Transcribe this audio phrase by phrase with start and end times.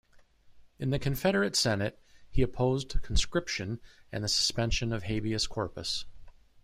[0.79, 3.79] In the Confederate Senate, he opposed conscription
[4.11, 6.05] and the suspension of habeas corpus.